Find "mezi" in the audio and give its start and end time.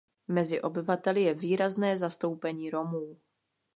0.27-0.59